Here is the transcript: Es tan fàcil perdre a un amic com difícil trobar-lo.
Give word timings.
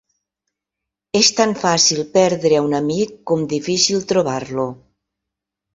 Es 1.19 1.29
tan 1.41 1.53
fàcil 1.65 2.01
perdre 2.17 2.59
a 2.61 2.65
un 2.71 2.75
amic 2.81 3.15
com 3.33 3.47
difícil 3.55 4.05
trobar-lo. 4.15 4.71